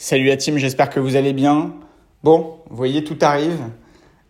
[0.00, 1.72] Salut la team, j'espère que vous allez bien.
[2.22, 3.58] Bon, vous voyez, tout arrive.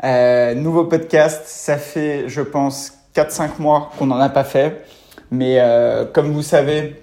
[0.02, 4.86] Euh, nouveau podcast, ça fait, je pense, 4-5 mois qu'on n'en a pas fait.
[5.30, 6.96] Mais euh, comme vous savez,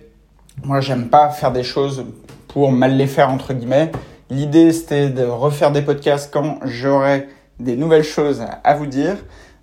[0.63, 2.07] moi, j'aime pas faire des choses
[2.47, 3.91] pour mal les faire, entre guillemets.
[4.31, 7.29] L'idée, c'était de refaire des podcasts quand j'aurai
[7.59, 9.17] des nouvelles choses à vous dire.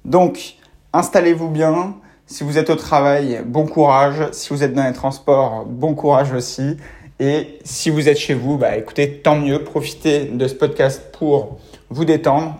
[0.04, 0.58] Donc,
[0.92, 1.96] installez-vous bien.
[2.26, 4.28] Si vous êtes au travail, bon courage.
[4.30, 6.76] Si vous êtes dans les transports, bon courage aussi.
[7.24, 9.62] Et si vous êtes chez vous, bah écoutez, tant mieux.
[9.62, 12.56] Profitez de ce podcast pour vous détendre.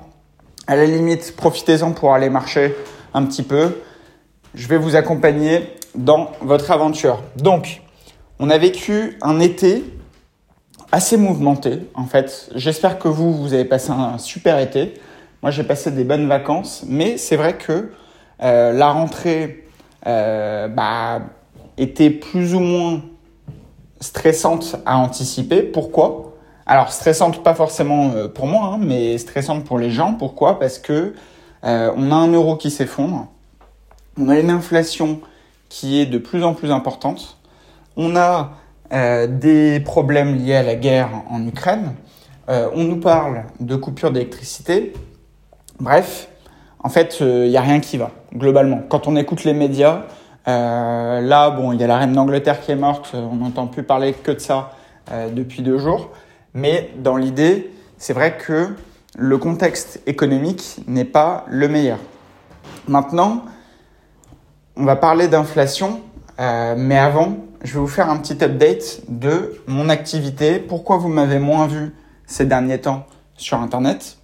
[0.69, 2.73] À la limite, profitez-en pour aller marcher
[3.13, 3.79] un petit peu.
[4.55, 5.63] Je vais vous accompagner
[5.97, 7.25] dans votre aventure.
[7.35, 7.83] Donc,
[8.39, 9.83] on a vécu un été
[10.93, 12.49] assez mouvementé, en fait.
[12.55, 14.95] J'espère que vous, vous avez passé un super été.
[15.43, 17.91] Moi, j'ai passé des bonnes vacances, mais c'est vrai que
[18.45, 19.65] euh, la rentrée
[20.07, 21.23] euh, bah,
[21.79, 23.03] était plus ou moins
[24.03, 25.63] stressante à anticiper.
[25.63, 26.35] Pourquoi?
[26.67, 30.15] Alors stressante pas forcément euh, pour moi, hein, mais stressante pour les gens.
[30.15, 30.59] Pourquoi?
[30.59, 31.15] Parce que
[31.65, 33.29] euh, on a un euro qui s'effondre,
[34.19, 35.21] on a une inflation
[35.69, 37.39] qui est de plus en plus importante,
[37.97, 38.51] on a
[38.93, 41.95] euh, des problèmes liés à la guerre en Ukraine,
[42.49, 44.93] on nous parle de coupure d'électricité.
[45.81, 46.29] Bref,
[46.81, 48.83] en fait, il n'y a rien qui va globalement.
[48.91, 50.03] Quand on écoute les médias,
[50.49, 53.83] euh, là, bon, il y a la reine d'Angleterre qui est morte, on n'entend plus
[53.83, 54.73] parler que de ça
[55.11, 56.11] euh, depuis deux jours.
[56.55, 58.69] Mais dans l'idée, c'est vrai que
[59.17, 61.99] le contexte économique n'est pas le meilleur.
[62.89, 63.45] Maintenant,
[64.77, 66.01] on va parler d'inflation,
[66.41, 70.59] euh, mais avant, je vais vous faire un petit update de mon activité.
[70.59, 71.95] Pourquoi vous m'avez moins vu
[72.27, 73.07] ces derniers temps
[73.37, 74.17] sur Internet,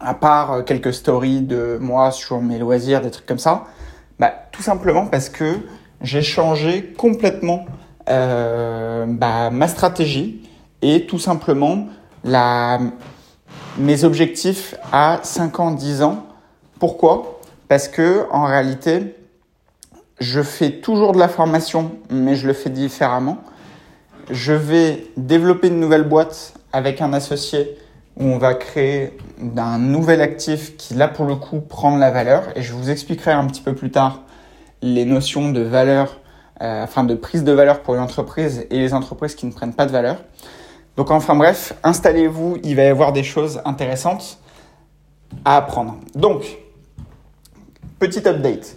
[0.00, 3.66] à part quelques stories de moi sur mes loisirs, des trucs comme ça.
[4.20, 5.60] Bah, tout simplement parce que
[6.02, 7.64] j'ai changé complètement
[8.10, 10.46] euh, bah, ma stratégie
[10.82, 11.86] et tout simplement
[13.78, 16.26] mes objectifs à 5 ans, 10 ans.
[16.78, 17.40] Pourquoi?
[17.68, 19.16] Parce que en réalité,
[20.18, 23.38] je fais toujours de la formation, mais je le fais différemment.
[24.28, 27.74] Je vais développer une nouvelle boîte avec un associé
[28.20, 32.56] on va créer d'un nouvel actif qui, là, pour le coup, prend de la valeur.
[32.56, 34.22] Et je vous expliquerai un petit peu plus tard
[34.82, 36.20] les notions de valeur,
[36.60, 39.72] euh, enfin de prise de valeur pour une entreprise et les entreprises qui ne prennent
[39.72, 40.18] pas de valeur.
[40.96, 44.38] Donc, enfin bref, installez-vous, il va y avoir des choses intéressantes
[45.44, 45.96] à apprendre.
[46.14, 46.58] Donc,
[47.98, 48.76] petit update.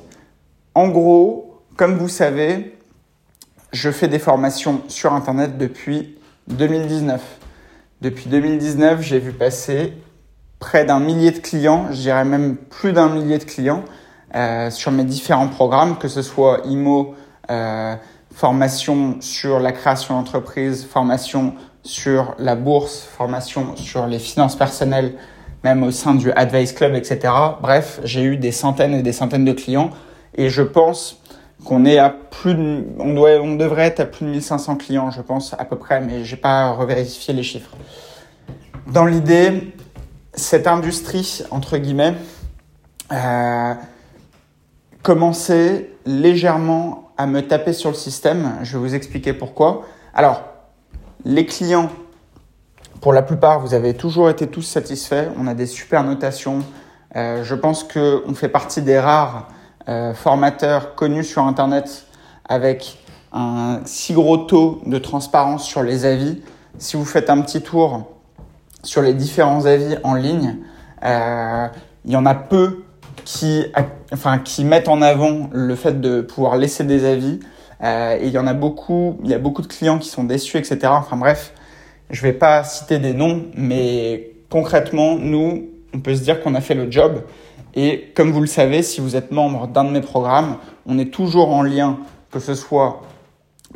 [0.74, 2.78] En gros, comme vous savez,
[3.74, 6.18] je fais des formations sur Internet depuis
[6.48, 7.43] 2019.
[8.04, 9.94] Depuis 2019, j'ai vu passer
[10.60, 13.86] près d'un millier de clients, je dirais même plus d'un millier de clients
[14.36, 17.16] euh, sur mes différents programmes, que ce soit IMO,
[17.50, 17.96] euh,
[18.34, 25.14] formation sur la création d'entreprise, formation sur la bourse, formation sur les finances personnelles,
[25.64, 27.34] même au sein du Advice Club, etc.
[27.62, 29.92] Bref, j'ai eu des centaines et des centaines de clients
[30.36, 31.22] et je pense
[31.66, 32.56] qu'on est à plus
[33.00, 36.02] on doit, on devrait être à plus de 1500 clients, je pense, à peu près,
[36.02, 37.76] mais j'ai pas revérifié les chiffres.
[38.88, 39.74] Dans l'idée,
[40.34, 42.16] cette industrie, entre guillemets,
[43.12, 43.74] euh,
[45.02, 48.58] commençait légèrement à me taper sur le système.
[48.64, 49.84] Je vais vous expliquer pourquoi.
[50.14, 50.44] Alors,
[51.24, 51.90] les clients,
[53.00, 55.30] pour la plupart, vous avez toujours été tous satisfaits.
[55.38, 56.60] On a des super notations.
[57.16, 59.48] Euh, je pense qu'on fait partie des rares
[59.90, 62.06] euh, formateurs connus sur Internet
[62.48, 63.00] avec
[63.34, 66.42] un si gros taux de transparence sur les avis.
[66.78, 68.08] Si vous faites un petit tour
[68.84, 70.58] sur les différents avis en ligne,
[71.04, 71.68] euh,
[72.06, 72.84] il y en a peu
[73.26, 73.66] qui,
[74.12, 77.40] enfin, qui mettent en avant le fait de pouvoir laisser des avis.
[77.82, 80.24] Euh, et il y en a beaucoup, il y a beaucoup de clients qui sont
[80.24, 80.80] déçus, etc.
[80.88, 81.54] Enfin bref,
[82.10, 86.62] je vais pas citer des noms, mais concrètement, nous, on peut se dire qu'on a
[86.62, 87.24] fait le job.
[87.76, 91.12] Et comme vous le savez, si vous êtes membre d'un de mes programmes, on est
[91.12, 91.98] toujours en lien,
[92.32, 93.02] que ce soit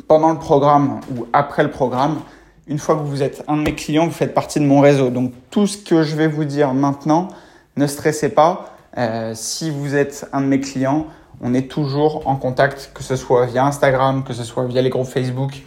[0.06, 2.20] pendant le programme ou après le programme.
[2.68, 5.10] Une fois que vous êtes un de mes clients, vous faites partie de mon réseau.
[5.10, 7.28] Donc tout ce que je vais vous dire maintenant,
[7.76, 8.76] ne stressez pas.
[8.96, 11.06] Euh, si vous êtes un de mes clients,
[11.40, 14.90] on est toujours en contact, que ce soit via Instagram, que ce soit via les
[14.90, 15.62] groupes Facebook,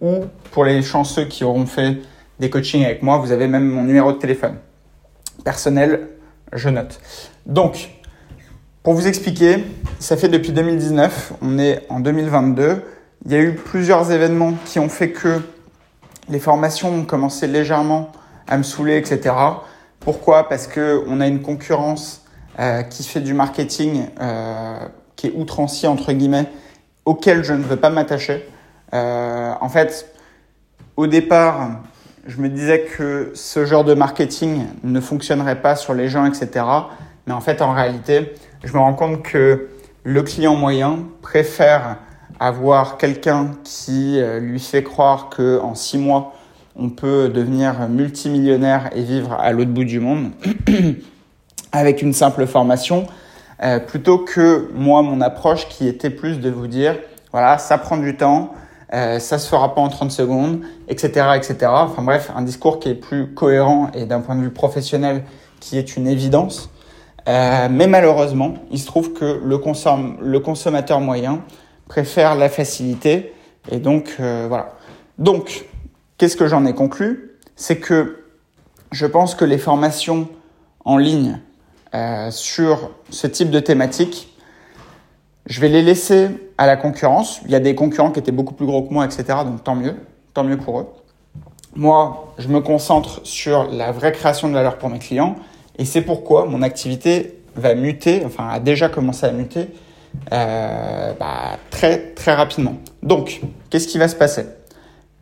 [0.00, 1.98] ou pour les chanceux qui auront fait
[2.38, 4.56] des coachings avec moi, vous avez même mon numéro de téléphone.
[5.44, 6.08] Personnel,
[6.52, 7.00] je note.
[7.46, 7.90] Donc,
[8.82, 9.64] pour vous expliquer,
[10.00, 12.82] ça fait depuis 2019, on est en 2022.
[13.24, 15.40] Il y a eu plusieurs événements qui ont fait que
[16.28, 18.10] les formations ont commencé légèrement
[18.48, 19.32] à me saouler, etc.
[20.00, 20.48] Pourquoi?
[20.48, 22.24] Parce que on a une concurrence
[22.58, 24.78] euh, qui fait du marketing euh,
[25.14, 26.46] qui est outrancier entre guillemets,
[27.04, 28.44] auquel je ne veux pas m'attacher.
[28.92, 30.12] Euh, en fait,
[30.96, 31.80] au départ,
[32.26, 36.64] je me disais que ce genre de marketing ne fonctionnerait pas sur les gens, etc.
[37.26, 38.34] Mais en fait, en réalité,
[38.64, 39.68] je me rends compte que
[40.04, 41.98] le client moyen préfère
[42.38, 46.34] avoir quelqu'un qui euh, lui fait croire que en six mois,
[46.76, 50.30] on peut devenir multimillionnaire et vivre à l'autre bout du monde
[51.72, 53.06] avec une simple formation,
[53.62, 56.96] euh, plutôt que moi, mon approche qui était plus de vous dire,
[57.32, 58.52] voilà, ça prend du temps,
[58.92, 61.56] euh, ça se fera pas en 30 secondes, etc., etc.
[61.70, 65.24] Enfin bref, un discours qui est plus cohérent et d'un point de vue professionnel
[65.58, 66.70] qui est une évidence.
[67.28, 69.58] Euh, mais malheureusement, il se trouve que le,
[70.20, 71.40] le consommateur moyen
[71.88, 73.32] préfère la facilité
[73.70, 74.74] et donc euh, voilà.
[75.18, 75.66] Donc,
[76.18, 77.32] qu'est-ce que j'en ai conclu?
[77.56, 78.24] C'est que
[78.92, 80.28] je pense que les formations
[80.84, 81.40] en ligne
[81.94, 84.36] euh, sur ce type de thématique
[85.46, 87.40] je vais les laisser à la concurrence.
[87.44, 89.24] Il y a des concurrents qui étaient beaucoup plus gros que moi, etc.
[89.44, 89.94] Donc tant mieux,
[90.34, 90.86] tant mieux pour eux.
[91.76, 95.36] Moi, je me concentre sur la vraie création de valeur pour mes clients.
[95.78, 99.68] Et c'est pourquoi mon activité va muter, enfin a déjà commencé à muter
[100.32, 102.76] euh, bah, très très rapidement.
[103.02, 103.40] Donc,
[103.70, 104.46] qu'est-ce qui va se passer?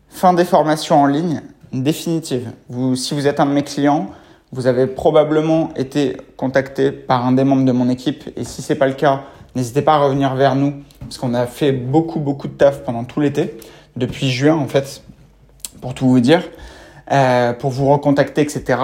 [0.09, 1.43] Fin des formations en ligne
[1.73, 2.51] définitive.
[2.95, 4.11] Si vous êtes un de mes clients,
[4.53, 8.31] vous avez probablement été contacté par un des membres de mon équipe.
[8.37, 9.25] Et si c'est pas le cas,
[9.55, 13.05] N'hésitez pas à revenir vers nous parce qu'on a fait beaucoup beaucoup de taf pendant
[13.05, 13.57] tout l'été,
[13.95, 15.03] depuis juin en fait,
[15.81, 16.43] pour tout vous dire,
[17.13, 18.79] euh, pour vous recontacter, etc.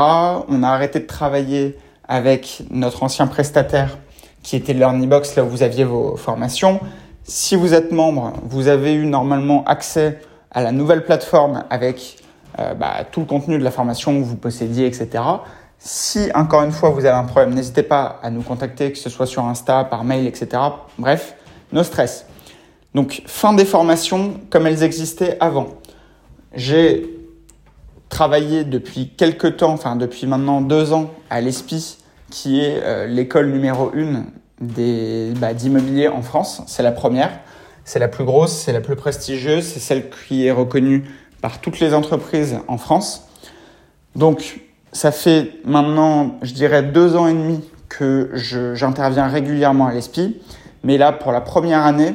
[0.49, 3.99] On a arrêté de travailler avec notre ancien prestataire
[4.43, 6.81] qui était LearnyBox, là où vous aviez vos formations.
[7.25, 10.19] Si vous êtes membre, vous avez eu normalement accès
[10.51, 12.17] à la nouvelle plateforme avec
[12.59, 15.23] euh, bah, tout le contenu de la formation que vous possédiez, etc.
[15.79, 19.09] Si, encore une fois, vous avez un problème, n'hésitez pas à nous contacter, que ce
[19.09, 20.63] soit sur Insta, par mail, etc.
[20.99, 21.37] Bref,
[21.73, 22.27] no stress.
[22.95, 25.69] Donc, fin des formations comme elles existaient avant.
[26.55, 27.20] J'ai
[28.11, 31.97] travaillé depuis quelques temps, enfin depuis maintenant deux ans, à l'ESPI,
[32.29, 34.27] qui est euh, l'école numéro une
[34.61, 36.63] des bah, d'immobilier en France.
[36.67, 37.31] C'est la première,
[37.85, 41.05] c'est la plus grosse, c'est la plus prestigieuse, c'est celle qui est reconnue
[41.41, 43.27] par toutes les entreprises en France.
[44.17, 44.61] Donc,
[44.93, 48.31] ça fait maintenant, je dirais, deux ans et demi que
[48.75, 50.41] j'interviens régulièrement à l'ESPI.
[50.83, 52.15] Mais là, pour la première année,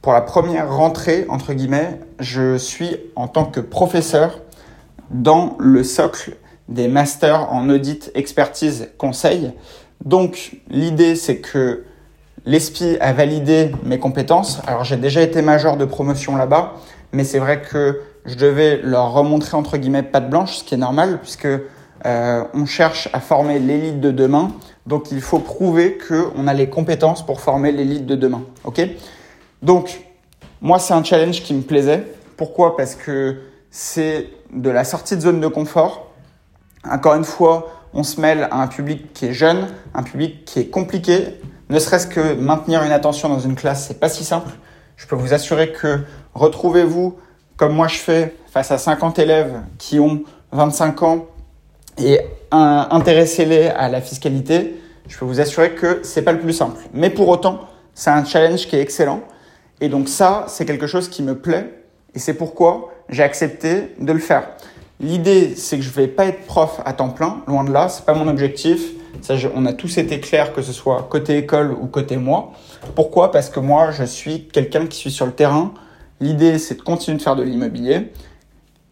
[0.00, 4.40] pour la première rentrée, entre guillemets, je suis en tant que professeur
[5.10, 6.36] dans le socle
[6.68, 9.52] des masters en audit, expertise, conseil.
[10.04, 11.84] Donc, l'idée, c'est que
[12.46, 14.60] l'ESPI a validé mes compétences.
[14.66, 16.74] Alors, j'ai déjà été major de promotion là-bas,
[17.12, 20.78] mais c'est vrai que je devais leur remontrer entre guillemets patte blanche, ce qui est
[20.78, 21.48] normal puisque
[22.06, 24.52] euh, on cherche à former l'élite de demain.
[24.86, 28.42] Donc il faut prouver qu'on a les compétences pour former l'élite de demain.
[28.64, 28.80] Ok?
[29.62, 30.04] Donc
[30.60, 32.04] moi c'est un challenge qui me plaisait.
[32.36, 32.76] Pourquoi?
[32.76, 33.36] Parce que
[33.70, 36.08] c'est de la sortie de zone de confort.
[36.88, 40.60] Encore une fois, on se mêle à un public qui est jeune, un public qui
[40.60, 41.40] est compliqué.
[41.68, 44.50] Ne serait-ce que maintenir une attention dans une classe, c'est pas si simple.
[44.96, 46.00] Je peux vous assurer que
[46.34, 47.16] retrouvez-vous
[47.56, 51.26] comme moi je fais face à 50 élèves qui ont 25 ans
[51.98, 52.20] et
[52.50, 56.80] intéressez-les à la fiscalité, je peux vous assurer que c'est pas le plus simple.
[56.92, 57.60] Mais pour autant,
[57.94, 59.20] c'est un challenge qui est excellent.
[59.80, 61.84] Et donc ça, c'est quelque chose qui me plaît
[62.14, 64.48] et c'est pourquoi j'ai accepté de le faire.
[65.00, 68.04] L'idée, c'est que je vais pas être prof à temps plein, loin de là, c'est
[68.04, 68.80] pas mon objectif.
[69.22, 72.52] Ça, on a tous été clairs que ce soit côté école ou côté moi.
[72.94, 73.30] Pourquoi?
[73.30, 75.74] Parce que moi, je suis quelqu'un qui suis sur le terrain,
[76.20, 78.12] L'idée, c'est de continuer de faire de l'immobilier.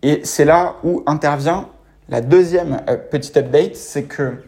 [0.03, 1.69] Et c'est là où intervient
[2.09, 4.45] la deuxième euh, petite update, c'est que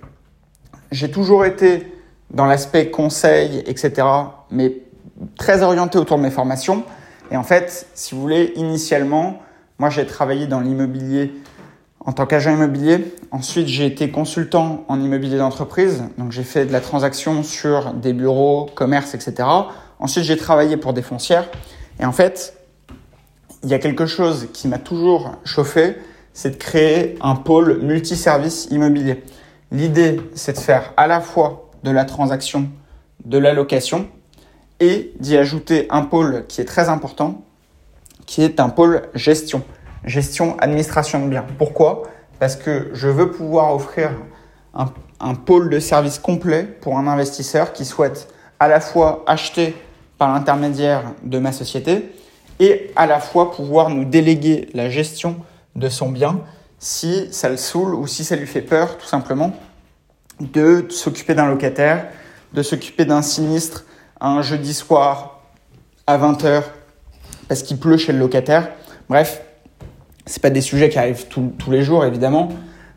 [0.91, 1.93] j'ai toujours été
[2.31, 4.07] dans l'aspect conseil, etc.,
[4.51, 4.79] mais
[5.37, 6.85] très orienté autour de mes formations.
[7.31, 9.43] Et en fait, si vous voulez, initialement,
[9.81, 11.33] moi j'ai travaillé dans l'immobilier
[12.01, 13.15] en tant qu'agent immobilier.
[13.31, 16.05] Ensuite, j'ai été consultant en immobilier d'entreprise.
[16.19, 19.49] Donc, j'ai fait de la transaction sur des bureaux, commerces, etc.
[19.99, 21.49] Ensuite, j'ai travaillé pour des foncières.
[21.99, 22.55] Et en fait,
[23.63, 25.97] il y a quelque chose qui m'a toujours chauffé,
[26.35, 29.25] c'est de créer un pôle multiservice immobilier.
[29.73, 32.69] L'idée, c'est de faire à la fois de la transaction,
[33.25, 34.09] de la location
[34.79, 37.45] et d'y ajouter un pôle qui est très important,
[38.31, 39.65] qui est un pôle gestion,
[40.05, 41.45] gestion administration de biens.
[41.59, 42.05] Pourquoi?
[42.39, 44.13] Parce que je veux pouvoir offrir
[44.73, 48.29] un, pôle de service complet pour un investisseur qui souhaite
[48.61, 49.75] à la fois acheter
[50.17, 52.13] par l'intermédiaire de ma société,
[52.61, 55.35] et à la fois pouvoir nous déléguer la gestion
[55.75, 56.39] de son bien
[56.79, 59.53] si ça le saoule ou si ça lui fait peur, tout simplement,
[60.39, 62.07] de s'occuper d'un locataire,
[62.53, 63.87] de s'occuper d'un sinistre
[64.21, 65.41] un jeudi soir
[66.07, 66.63] à 20h
[67.51, 68.69] parce qu'il pleut chez le locataire.
[69.09, 69.43] Bref,
[70.25, 72.51] C'est pas des sujets qui arrivent tous les jours, évidemment.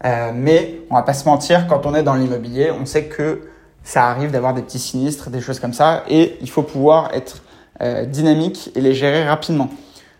[0.05, 3.47] Euh, mais on va pas se mentir, quand on est dans l'immobilier, on sait que
[3.83, 7.41] ça arrive d'avoir des petits sinistres, des choses comme ça, et il faut pouvoir être
[7.81, 9.71] euh, dynamique et les gérer rapidement.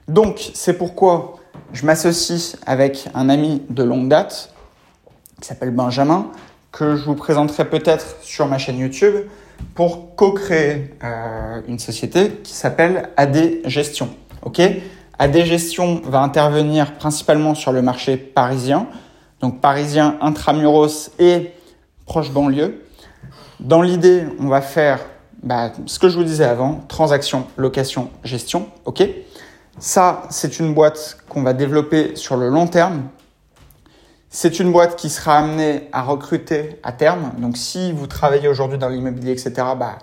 [0.08, 1.36] Donc, c'est pourquoi
[1.72, 4.52] je m'associe avec un ami de longue date
[5.40, 6.32] qui s'appelle Benjamin,
[6.72, 9.14] que je vous présenterai peut-être sur ma chaîne YouTube
[9.76, 14.10] pour co-créer euh, une société qui s'appelle AD Gestion.
[14.46, 14.62] Ok
[16.06, 18.88] va intervenir principalement sur le marché parisien,
[19.40, 21.52] donc parisien intramuros et
[22.06, 22.84] proche banlieue.
[23.60, 25.00] Dans l'idée, on va faire
[25.42, 28.68] bah, ce que je vous disais avant, transaction, location, gestion.
[28.86, 29.04] Ok
[29.80, 33.04] Ça, c'est une boîte qu'on va développer sur le long terme.
[34.30, 37.34] C'est une boîte qui sera amenée à recruter à terme.
[37.38, 40.00] Donc, si vous travaillez aujourd'hui dans l'immobilier, etc., bah,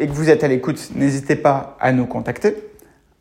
[0.00, 2.71] et que vous êtes à l'écoute, n'hésitez pas à nous contacter.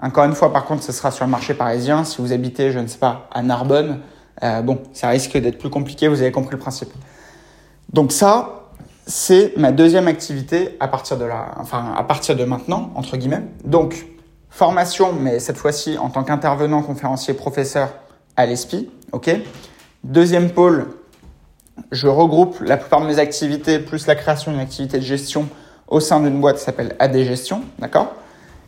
[0.01, 2.03] Encore une fois, par contre, ce sera sur le marché parisien.
[2.03, 3.99] Si vous habitez, je ne sais pas, à Narbonne,
[4.43, 6.89] euh, bon, ça risque d'être plus compliqué, vous avez compris le principe.
[7.93, 8.71] Donc ça,
[9.05, 13.43] c'est ma deuxième activité à partir de la, enfin, à partir de maintenant, entre guillemets.
[13.63, 14.07] Donc,
[14.49, 17.89] formation, mais cette fois-ci en tant qu'intervenant, conférencier, professeur
[18.35, 19.29] à l'ESPI, ok
[20.03, 20.87] Deuxième pôle,
[21.91, 25.47] je regroupe la plupart de mes activités plus la création d'une activité de gestion
[25.87, 28.15] au sein d'une boîte qui s'appelle AD Gestion, d'accord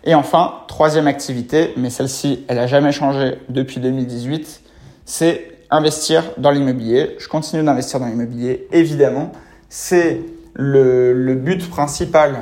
[0.06, 4.62] Et enfin, troisième activité, mais celle-ci, elle n'a jamais changé depuis 2018,
[5.06, 7.16] c'est investir dans l'immobilier.
[7.20, 9.32] Je continue d'investir dans l'immobilier, évidemment.
[9.70, 10.22] C'est
[10.54, 12.36] le, le, but principal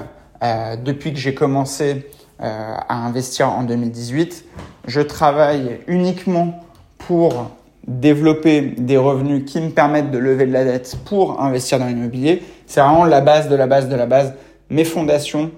[0.43, 2.09] euh, depuis que j'ai commencé
[2.41, 4.43] euh, à investir en 2018.
[4.87, 6.59] Je travaille uniquement
[6.97, 7.51] pour
[7.87, 12.41] développer des revenus qui me permettent de lever de la dette pour investir dans l'immobilier.
[12.65, 14.33] C'est vraiment la base de la base de la base.
[14.69, 15.51] Mes fondations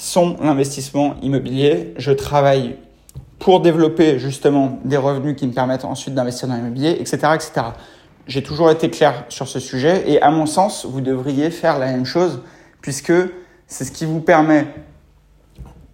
[0.00, 1.92] sont l'investissement immobilier.
[1.98, 2.76] Je travaille
[3.38, 7.52] pour développer justement des revenus qui me permettent ensuite d'investir dans l'immobilier, etc., etc.
[8.26, 11.86] J'ai toujours été clair sur ce sujet et à mon sens, vous devriez faire la
[11.86, 12.40] même chose
[12.80, 13.12] puisque
[13.66, 14.66] c'est ce qui vous permet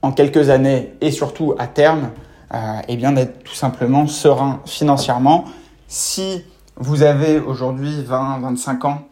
[0.02, 2.10] en quelques années et surtout à terme
[2.54, 5.46] euh, eh bien d'être tout simplement serein financièrement
[5.88, 6.44] si
[6.76, 9.08] vous avez aujourd'hui 20, 25 ans,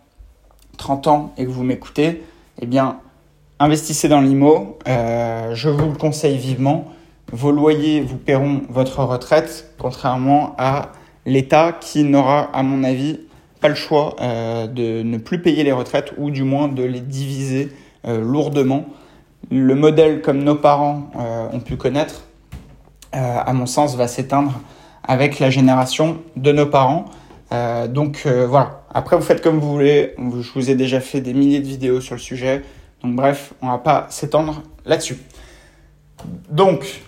[0.77, 2.25] 30 ans et que vous m'écoutez,
[2.61, 2.99] eh bien,
[3.61, 4.79] investissez dans l'IMO.
[4.89, 6.87] Euh, je vous le conseille vivement.
[7.33, 10.93] Vos loyers vous paieront votre retraite, contrairement à
[11.27, 13.21] l'État qui n'aura, à mon avis,
[13.61, 17.01] pas le choix euh, de ne plus payer les retraites ou du moins de les
[17.01, 17.73] diviser
[18.07, 18.87] euh, lourdement.
[19.51, 21.11] Le modèle comme nos parents
[21.53, 22.25] ont pu connaître,
[23.13, 24.59] à mon sens, va s'éteindre
[25.07, 27.05] avec la génération de nos parents.
[27.91, 28.85] Donc voilà.
[28.95, 30.15] Après, vous faites comme vous voulez.
[30.19, 32.63] Je vous ai déjà fait des milliers de vidéos sur le sujet.
[33.05, 35.19] Donc bref, on va pas s'étendre là-dessus.
[36.49, 37.03] Donc,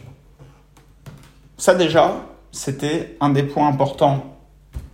[1.57, 2.17] ça déjà,
[2.53, 4.37] c'était un des points importants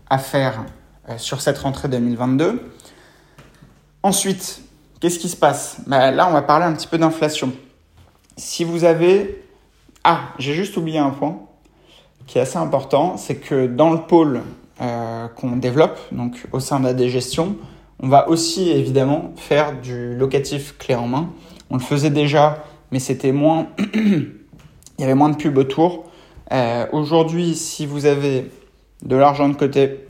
[0.08, 0.64] à faire
[1.08, 2.72] euh, sur cette rentrée 2022.
[4.04, 4.62] Ensuite,
[5.00, 5.78] qu'est-ce qui se passe?
[5.88, 7.52] Bah, Là, on va parler un petit peu d'inflation.
[8.36, 9.44] Si vous avez...
[10.04, 11.40] Ah, j'ai juste oublié un point
[12.28, 14.42] qui est assez important, c'est que dans le pôle
[14.80, 17.56] euh, qu'on développe, donc au sein de la dégestion,
[18.02, 21.30] on va aussi évidemment faire du locatif clé en main.
[21.70, 24.32] On le faisait déjà, mais c'était moins, il
[24.98, 26.04] y avait moins de pubs autour.
[26.52, 28.50] Euh, Aujourd'hui, si vous avez
[29.02, 30.06] de l'argent de côté,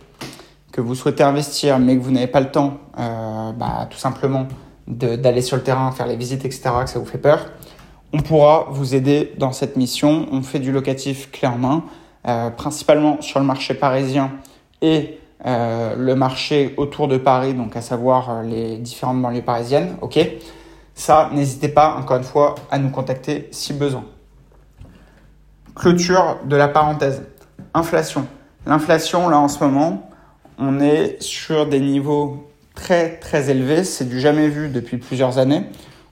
[0.73, 4.49] que vous souhaitez investir, mais que vous n'avez pas le temps, euh, bah, tout simplement
[4.87, 7.53] d'aller sur le terrain, faire les visites, etc., que ça vous fait peur,
[8.15, 10.27] on pourra vous aider dans cette mission.
[10.33, 11.85] On fait du locatif clé en main.
[12.29, 14.31] Euh, principalement sur le marché parisien
[14.81, 19.97] et euh, le marché autour de Paris, donc à savoir euh, les différentes banlieues parisiennes.
[20.01, 20.21] Ok,
[20.95, 24.05] ça, n'hésitez pas encore une fois à nous contacter si besoin.
[25.75, 27.23] Clôture de la parenthèse.
[27.75, 28.27] Inflation.
[28.67, 30.09] L'inflation, là en ce moment,
[30.59, 33.83] on est sur des niveaux très très élevés.
[33.83, 35.65] C'est du jamais vu depuis plusieurs années.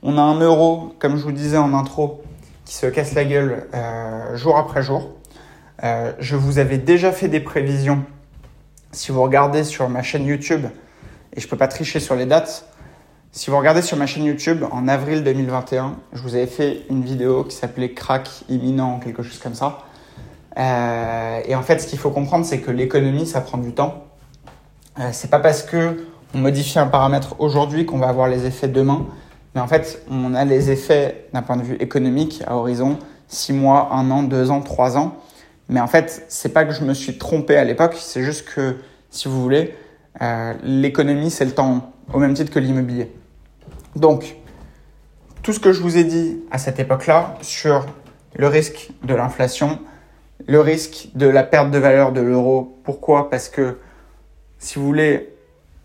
[0.03, 2.23] On a un euro, comme je vous disais en intro,
[2.65, 5.11] qui se casse la gueule euh, jour après jour.
[6.19, 8.05] Je vous avais déjà fait des prévisions.
[8.93, 10.67] Si vous regardez sur ma chaîne YouTube,
[11.33, 12.67] et je ne peux pas tricher sur les dates,
[13.31, 17.05] si vous regardez sur ma chaîne YouTube en avril 2021, je vous avais fait une
[17.05, 19.85] vidéo qui s'appelait Crack imminent, quelque chose comme ça.
[20.59, 24.07] Euh, et en fait, ce qu'il faut comprendre, c'est que l'économie, ça prend du temps.
[24.99, 28.67] Euh, c'est pas parce que on modifie un paramètre aujourd'hui qu'on va avoir les effets
[28.67, 29.07] demain,
[29.55, 33.53] mais en fait, on a les effets d'un point de vue économique à horizon 6
[33.53, 35.17] mois, 1 an, 2 ans, 3 ans.
[35.71, 38.75] Mais en fait, c'est pas que je me suis trompé à l'époque, c'est juste que,
[39.09, 39.77] si vous voulez,
[40.21, 43.13] euh, l'économie, c'est le temps, au même titre que l'immobilier.
[43.95, 44.35] Donc,
[45.43, 47.87] tout ce que je vous ai dit à cette époque-là sur
[48.37, 49.79] le risque de l'inflation,
[50.49, 52.77] le risque de la perte de valeur de l'euro.
[52.83, 53.31] Pourquoi?
[53.31, 53.79] Parce que,
[54.59, 55.33] si vous voulez,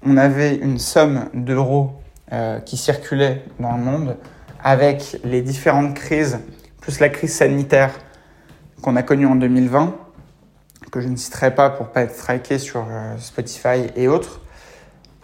[0.04, 1.92] on avait une somme d'euros
[2.34, 4.18] euh, qui circulait dans le monde
[4.64, 6.40] avec les différentes crises,
[6.82, 7.92] plus la crise sanitaire
[8.86, 9.96] qu'on a connue en 2020,
[10.92, 14.42] que je ne citerai pas pour pas être traqué sur euh, Spotify et autres,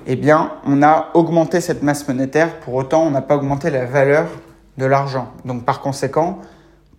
[0.08, 3.86] eh bien, on a augmenté cette masse monétaire, pour autant, on n'a pas augmenté la
[3.86, 4.26] valeur
[4.80, 5.28] de l'argent.
[5.46, 6.40] Donc, par conséquent,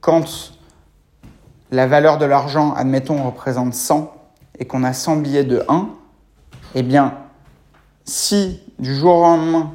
[0.01, 0.53] quand
[1.73, 4.15] la valeur de l'argent, admettons, représente 100
[4.61, 5.89] et qu'on a 100 billets de 1,
[6.77, 7.15] eh bien,
[8.05, 9.73] si du jour au lendemain,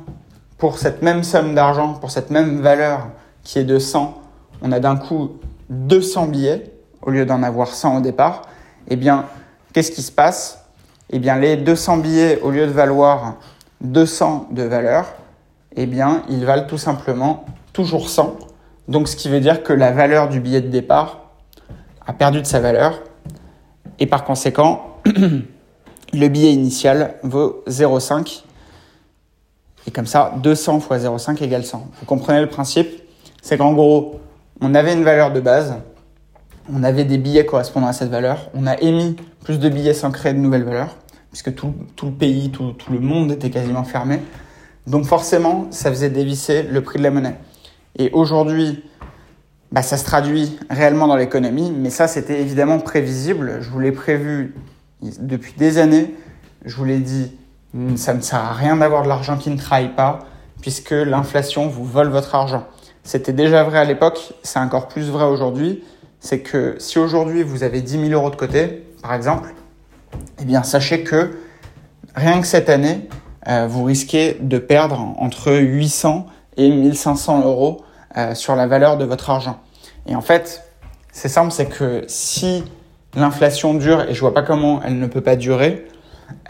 [0.57, 3.09] pour cette même somme d'argent, pour cette même valeur
[3.43, 4.21] qui est de 100,
[4.61, 5.31] on a d'un coup
[5.69, 6.76] 200 billets
[7.07, 8.43] au lieu d'en avoir 100 au départ,
[8.89, 9.25] eh bien,
[9.73, 10.65] qu'est-ce qui se passe?
[11.09, 13.35] Eh bien, les 200 billets, au lieu de valoir
[13.79, 15.05] 200 de valeur,
[15.77, 18.37] eh bien, ils valent tout simplement toujours 100.
[18.89, 21.31] Donc, ce qui veut dire que la valeur du billet de départ
[22.05, 23.01] a perdu de sa valeur.
[23.99, 24.97] Et par conséquent,
[26.13, 28.43] le billet initial vaut 0,5.
[29.87, 31.87] Et comme ça, 200 fois 0,5 égale 100.
[31.99, 32.89] Vous comprenez le principe?
[33.41, 34.19] C'est qu'en gros,
[34.59, 35.75] on avait une valeur de base,
[36.73, 40.11] on avait des billets correspondant à cette valeur, on a émis plus de billets sans
[40.11, 40.97] créer de nouvelles valeurs,
[41.31, 44.19] puisque tout, le pays, tout, le monde était quasiment fermé.
[44.85, 47.35] Donc forcément, ça faisait dévisser le prix de la monnaie.
[47.97, 48.83] Et aujourd'hui,
[49.71, 53.57] bah, ça se traduit réellement dans l'économie, mais ça, c'était évidemment prévisible.
[53.61, 54.55] Je vous l'ai prévu
[55.01, 56.15] depuis des années.
[56.65, 57.31] Je vous l'ai dit,
[57.95, 60.19] ça ne sert à rien d'avoir de l'argent qui ne travaille pas,
[60.61, 62.65] puisque l'inflation vous vole votre argent.
[63.03, 65.83] C'était déjà vrai à l'époque, c'est encore plus vrai aujourd'hui.
[66.27, 69.53] C'est que si aujourd'hui vous avez 10 000 euros de côté, par exemple,
[70.41, 71.37] eh bien sachez que
[72.15, 73.07] rien que cette année,
[73.47, 76.25] euh, vous risquez de perdre entre 800
[76.57, 77.81] et 1500 euros
[78.17, 79.61] euh, sur la valeur de votre argent.
[80.05, 80.65] Et en fait,
[81.13, 82.65] c'est simple, c'est que si
[83.15, 85.87] l'inflation dure, et je vois pas comment elle ne peut pas durer,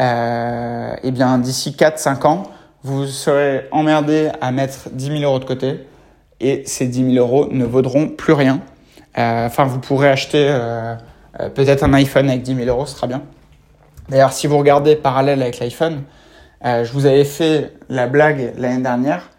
[0.02, 2.44] euh, eh bien d'ici 4-5 ans,
[2.82, 5.86] vous serez emmerdé à mettre 10 000 euros de côté
[6.40, 8.60] et ces 10 000 euros ne vaudront plus rien.
[9.18, 10.96] Euh, enfin, vous pourrez acheter euh,
[11.40, 13.24] euh, peut-être un iPhone avec 10 000 euros, ce sera bien.
[14.10, 16.04] D'ailleurs, si vous regardez parallèle avec l'iPhone,
[16.64, 19.30] je vous avais fait la blague l'année dernière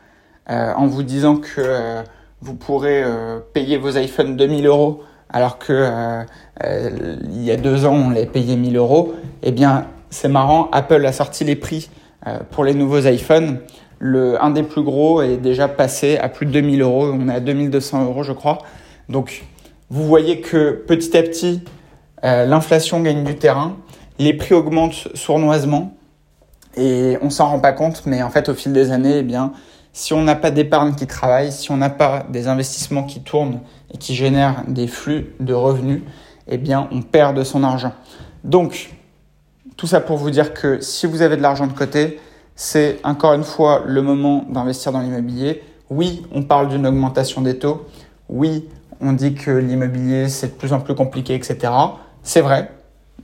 [0.46, 2.02] en vous disant que
[2.42, 3.02] vous pourrez
[3.54, 6.22] payer vos iPhones 2000 euros alors que
[6.62, 9.14] il y a deux ans on les payé 1000 euros.
[9.42, 11.88] Eh bien, c'est marrant, Apple a sorti les prix
[12.50, 13.60] pour les nouveaux iPhones
[13.98, 17.10] le, un des plus gros est déjà passé à plus de 2000 euros.
[17.12, 18.58] On est à 2200 euros, je crois.
[19.90, 21.62] Vous voyez que petit à petit,
[22.24, 23.76] euh, l'inflation gagne du terrain,
[24.18, 25.94] les prix augmentent sournoisement
[26.76, 29.52] et on s'en rend pas compte, mais en fait, au fil des années, eh bien,
[29.92, 33.60] si on n'a pas d'épargne qui travaille, si on n'a pas des investissements qui tournent
[33.92, 36.02] et qui génèrent des flux de revenus,
[36.46, 37.92] eh bien, on perd de son argent.
[38.44, 38.94] Donc,
[39.76, 42.20] tout ça pour vous dire que si vous avez de l'argent de côté,
[42.54, 45.62] c'est encore une fois le moment d'investir dans l'immobilier.
[45.90, 47.86] Oui, on parle d'une augmentation des taux.
[48.28, 48.68] Oui,
[49.00, 51.72] on dit que l'immobilier c'est de plus en plus compliqué, etc.
[52.22, 52.70] C'est vrai,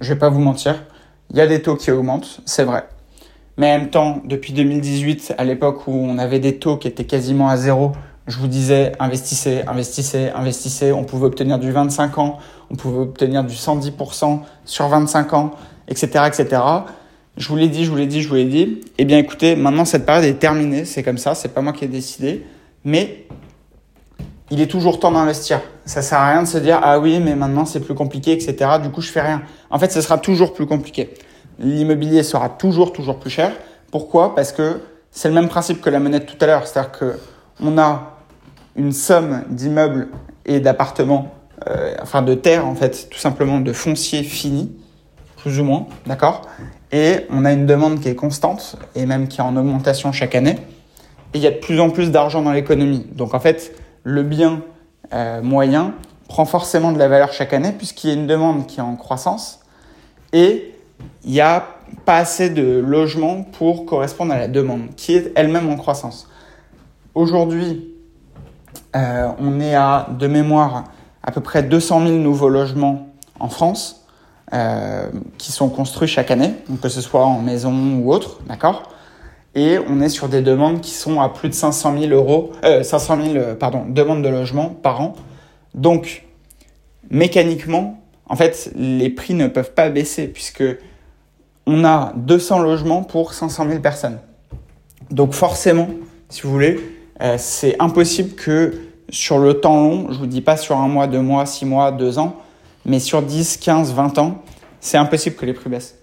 [0.00, 0.84] je vais pas vous mentir.
[1.30, 2.86] Il y a des taux qui augmentent, c'est vrai.
[3.56, 7.04] Mais en même temps, depuis 2018, à l'époque où on avait des taux qui étaient
[7.04, 7.92] quasiment à zéro,
[8.26, 10.92] je vous disais investissez, investissez, investissez.
[10.92, 12.38] On pouvait obtenir du 25 ans,
[12.70, 15.50] on pouvait obtenir du 110% sur 25 ans,
[15.88, 16.62] etc., etc.
[17.36, 18.80] Je vous l'ai dit, je vous l'ai dit, je vous l'ai dit.
[18.98, 21.84] Eh bien, écoutez, maintenant cette période est terminée, c'est comme ça, c'est pas moi qui
[21.84, 22.46] ai décidé,
[22.84, 23.26] mais
[24.54, 25.60] il est toujours temps d'investir.
[25.84, 28.78] Ça sert à rien de se dire ah oui, mais maintenant c'est plus compliqué, etc.
[28.80, 29.42] Du coup, je fais rien.
[29.68, 31.12] En fait, ce sera toujours plus compliqué.
[31.58, 33.50] L'immobilier sera toujours, toujours plus cher.
[33.90, 34.36] Pourquoi?
[34.36, 37.18] Parce que c'est le même principe que la monnaie de tout à l'heure, c'est-à-dire que
[37.60, 38.12] on a
[38.76, 40.06] une somme d'immeubles
[40.46, 41.34] et d'appartements,
[41.66, 44.70] euh, enfin de terres en fait, tout simplement de foncier fini,
[45.36, 46.42] plus ou moins, d'accord?
[46.92, 50.36] Et on a une demande qui est constante et même qui est en augmentation chaque
[50.36, 50.58] année.
[51.32, 53.04] Et il y a de plus en plus d'argent dans l'économie.
[53.12, 53.72] Donc en fait,
[54.04, 54.62] le bien
[55.12, 55.94] euh, moyen
[56.28, 58.96] prend forcément de la valeur chaque année puisqu'il y a une demande qui est en
[58.96, 59.60] croissance
[60.32, 60.74] et
[61.24, 61.66] il n'y a
[62.04, 66.28] pas assez de logements pour correspondre à la demande qui est elle-même en croissance.
[67.14, 67.92] Aujourd'hui,
[68.96, 70.84] euh, on est à, de mémoire,
[71.22, 73.08] à peu près 200 000 nouveaux logements
[73.40, 74.04] en France.
[74.52, 78.93] Euh, qui sont construits chaque année, que ce soit en maison ou autre, d'accord?
[79.54, 82.82] Et on est sur des demandes qui sont à plus de 500 000 euros, euh,
[82.82, 85.14] 500 000, euh, pardon, demandes de logement par an.
[85.74, 86.24] Donc,
[87.10, 90.64] mécaniquement, en fait, les prix ne peuvent pas baisser puisque
[91.66, 94.18] on a 200 logements pour 500 000 personnes.
[95.10, 95.88] Donc, forcément,
[96.28, 96.80] si vous voulez,
[97.22, 98.74] euh, c'est impossible que
[99.08, 101.92] sur le temps long, je vous dis pas sur un mois, deux mois, six mois,
[101.92, 102.36] deux ans,
[102.84, 104.42] mais sur 10, 15, 20 ans,
[104.80, 105.96] c'est impossible que les prix baissent.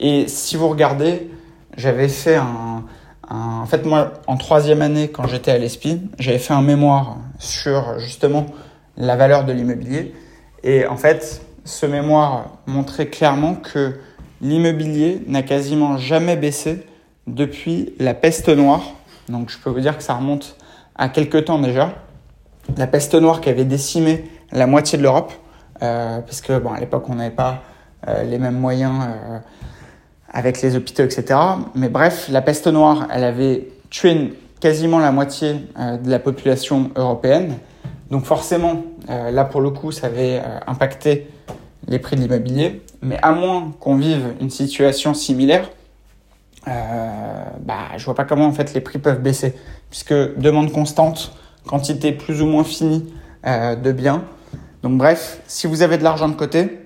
[0.00, 1.30] Et si vous regardez,
[1.76, 2.84] j'avais fait un,
[3.28, 7.98] En fait, moi, en troisième année, quand j'étais à l'ESPI, j'avais fait un mémoire sur
[7.98, 8.46] justement
[8.96, 10.14] la valeur de l'immobilier.
[10.62, 13.98] Et en fait, ce mémoire montrait clairement que
[14.40, 16.86] l'immobilier n'a quasiment jamais baissé
[17.26, 18.82] depuis la peste noire.
[19.28, 20.56] Donc je peux vous dire que ça remonte
[20.94, 21.92] à quelques temps déjà.
[22.76, 25.32] La peste noire qui avait décimé la moitié de l'Europe,
[25.82, 27.62] euh, parce que bon, à l'époque on n'avait pas
[28.08, 29.38] euh, les mêmes moyens euh,
[30.36, 31.40] avec les hôpitaux, etc.
[31.74, 36.90] Mais bref, la peste noire, elle avait tué quasiment la moitié euh, de la population
[36.94, 37.54] européenne.
[38.10, 41.28] Donc forcément, euh, là pour le coup, ça avait euh, impacté
[41.88, 42.82] les prix de l'immobilier.
[43.00, 45.70] Mais à moins qu'on vive une situation similaire,
[46.66, 49.54] bah, je vois pas comment en fait les prix peuvent baisser,
[49.88, 51.32] puisque demande constante,
[51.64, 53.06] quantité plus ou moins finie
[53.44, 54.24] de biens.
[54.82, 56.80] Donc bref, si vous avez de l'argent de côté,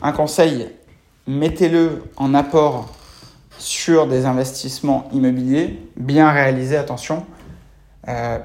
[0.00, 0.68] un conseil,
[1.26, 2.88] mettez-le en apport
[3.58, 7.24] sur des investissements immobiliers bien réalisés, attention.
[8.08, 8.38] Euh,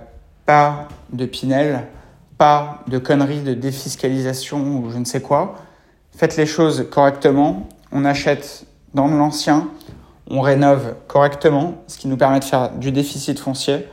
[0.45, 1.87] pas de Pinel,
[2.37, 5.55] pas de conneries de défiscalisation ou je ne sais quoi.
[6.15, 7.67] Faites les choses correctement.
[7.91, 9.67] On achète dans l'ancien,
[10.29, 13.87] on rénove correctement, ce qui nous permet de faire du déficit foncier.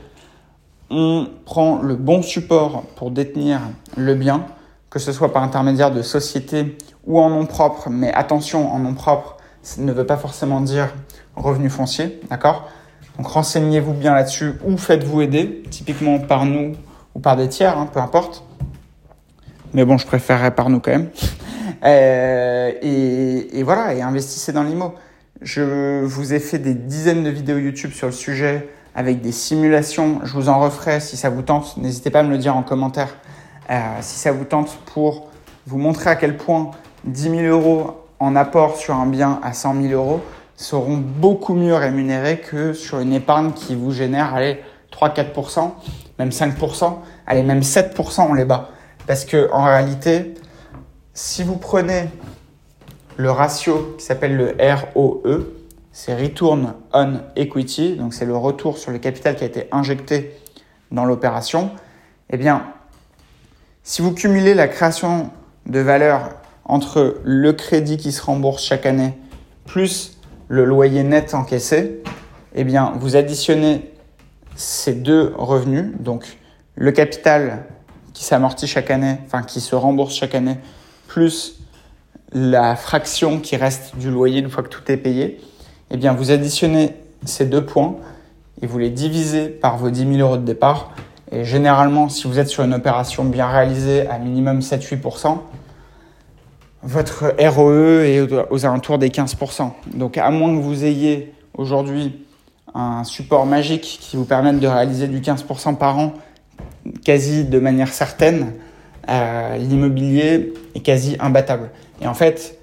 [0.90, 3.60] On prend le bon support pour détenir
[3.96, 4.46] le bien,
[4.90, 7.88] que ce soit par intermédiaire de sociétés ou en nom propre.
[7.90, 10.88] Mais attention, en nom propre, ça ne veut pas forcément dire
[11.34, 12.68] revenu foncier, d'accord?
[13.16, 16.74] Donc renseignez-vous bien là-dessus ou faites-vous aider, typiquement par nous
[17.14, 18.44] ou par des tiers, hein, peu importe.
[19.72, 21.10] Mais bon, je préférerais par nous quand même.
[21.84, 24.94] Euh, et, voilà, et investissez dans l'IMO.
[25.42, 30.20] Je vous ai fait des dizaines de vidéos YouTube sur le sujet avec des simulations.
[30.24, 31.76] Je vous en referai si ça vous tente.
[31.76, 33.14] N'hésitez pas à me le dire en commentaire
[33.70, 35.28] euh, si ça vous tente pour
[35.66, 36.70] vous montrer à quel point
[37.06, 40.20] 10 000 euros en apport sur un bien à 100 000 euros
[40.56, 45.70] seront beaucoup mieux rémunérés que sur une épargne qui vous génère allez, 3-4%,
[46.18, 46.94] même 5%,
[47.26, 48.70] allez, même 7% on les bat.
[49.06, 50.34] Parce que en réalité,
[51.12, 52.08] si vous prenez
[53.16, 54.56] le ratio qui s'appelle le
[54.94, 55.46] ROE,
[55.92, 60.32] c'est Return on Equity, donc c'est le retour sur le capital qui a été injecté
[60.90, 61.70] dans l'opération,
[62.30, 62.64] eh bien,
[63.82, 65.30] si vous cumulez la création
[65.66, 66.30] de valeur
[66.66, 69.14] entre le crédit qui se rembourse chaque année
[69.66, 72.02] plus le loyer net encaissé,
[72.54, 73.92] eh bien, vous additionnez
[74.54, 76.38] ces deux revenus, donc
[76.74, 77.64] le capital
[78.12, 80.56] qui s'amortit chaque année, enfin qui se rembourse chaque année,
[81.06, 81.60] plus
[82.32, 85.40] la fraction qui reste du loyer une fois que tout est payé,
[85.90, 87.96] eh bien, vous additionnez ces deux points
[88.62, 90.92] et vous les divisez par vos 10 000 euros de départ.
[91.30, 95.38] Et généralement, si vous êtes sur une opération bien réalisée à minimum 7-8%,
[96.82, 99.70] votre ROE est aux alentours des 15%.
[99.94, 102.24] Donc à moins que vous ayez aujourd'hui
[102.74, 106.14] un support magique qui vous permette de réaliser du 15% par an
[107.04, 108.52] quasi de manière certaine,
[109.08, 111.70] euh, l'immobilier est quasi imbattable.
[112.02, 112.58] Et en fait,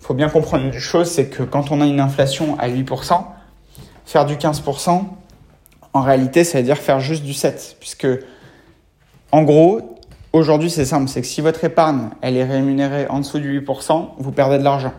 [0.00, 3.24] il faut bien comprendre une chose, c'est que quand on a une inflation à 8%,
[4.04, 5.04] faire du 15%,
[5.92, 7.76] en réalité, ça veut dire faire juste du 7.
[7.80, 8.06] Puisque,
[9.32, 9.97] en gros,
[10.34, 14.08] Aujourd'hui, c'est simple, c'est que si votre épargne, elle est rémunérée en dessous du 8%,
[14.18, 14.92] vous perdez de l'argent.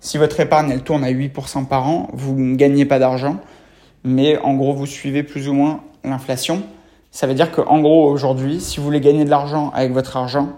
[0.00, 3.36] Si votre épargne, elle tourne à 8% par an, vous ne gagnez pas d'argent,
[4.04, 6.62] mais en gros, vous suivez plus ou moins l'inflation.
[7.10, 10.48] Ça veut dire qu'en gros, aujourd'hui, si vous voulez gagner de l'argent avec votre argent,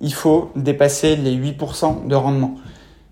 [0.00, 2.54] il faut dépasser les 8% de rendement.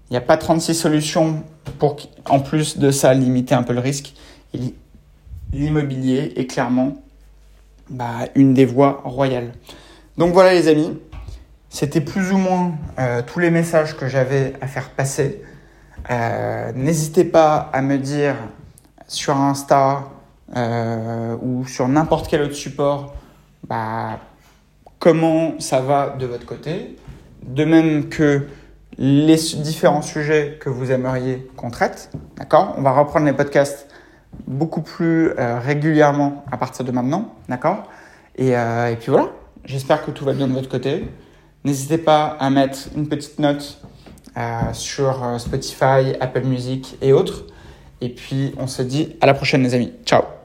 [0.08, 1.42] Il n'y a pas 36 solutions
[1.80, 1.96] pour,
[2.28, 4.14] en plus de ça, limiter un peu le risque.
[5.52, 6.94] L'immobilier est clairement
[7.88, 9.52] bah, une des voies royales.
[10.18, 10.98] Donc voilà les amis,
[11.68, 15.42] c'était plus ou moins euh, tous les messages que j'avais à faire passer.
[16.10, 18.34] Euh, N'hésitez pas à me dire
[19.06, 20.08] sur Insta
[20.56, 23.14] euh, ou sur n'importe quel autre support
[23.68, 24.18] bah,
[24.98, 26.96] comment ça va de votre côté.
[27.42, 28.46] De même que
[28.98, 32.10] les différents sujets que vous aimeriez qu'on traite.
[32.36, 32.74] D'accord?
[32.76, 33.86] On va reprendre les podcasts
[34.46, 37.34] beaucoup plus régulièrement à partir de maintenant.
[37.48, 37.84] D'accord?
[38.36, 38.54] Et
[39.00, 39.30] puis voilà.
[39.64, 41.04] J'espère que tout va bien de votre côté.
[41.64, 43.80] N'hésitez pas à mettre une petite note
[44.36, 47.44] euh, sur euh, Spotify, Apple Music et autres.
[48.00, 49.92] Et puis on se dit à la prochaine les amis.
[50.06, 50.39] Ciao